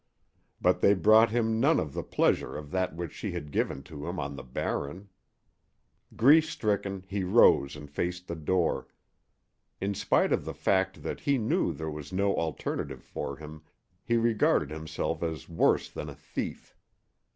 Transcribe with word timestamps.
But 0.59 0.81
they 0.81 0.95
brought 0.95 1.29
him 1.29 1.59
none 1.59 1.79
of 1.79 1.93
the 1.93 2.01
pleasure 2.01 2.57
of 2.57 2.71
that 2.71 2.95
which 2.95 3.13
she 3.13 3.33
had 3.33 3.51
given 3.51 3.83
to 3.83 4.07
him 4.07 4.19
on 4.19 4.35
the 4.35 4.41
Barren. 4.41 5.09
Grief 6.15 6.49
stricken, 6.49 7.05
he 7.07 7.23
rose 7.23 7.75
and 7.75 7.87
faced 7.87 8.27
the 8.27 8.35
door. 8.35 8.87
In 9.79 9.93
spite 9.93 10.33
of 10.33 10.43
the 10.43 10.55
fact 10.55 11.03
that 11.03 11.19
he 11.19 11.37
knew 11.37 11.71
there 11.71 11.91
was 11.91 12.11
no 12.11 12.35
alternative 12.35 13.03
for 13.03 13.37
him, 13.37 13.61
he 14.03 14.17
regarded 14.17 14.71
himself 14.71 15.21
as 15.21 15.47
worse 15.47 15.87
than 15.87 16.09
a 16.09 16.15
thief. 16.15 16.75